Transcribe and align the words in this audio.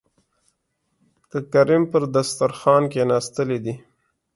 د 1.29 1.31
کرم 1.51 1.83
پر 1.91 2.03
دسترخوان 2.15 2.83
کېناستلي 2.93 3.59
دي. 3.65 3.75